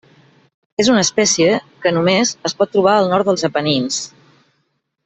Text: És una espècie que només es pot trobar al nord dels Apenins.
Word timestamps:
És 0.83 0.89
una 0.93 1.03
espècie 1.07 1.51
que 1.85 1.93
només 1.99 2.33
es 2.51 2.59
pot 2.63 2.75
trobar 2.79 2.97
al 3.03 3.13
nord 3.13 3.31
dels 3.33 3.47
Apenins. 3.51 4.05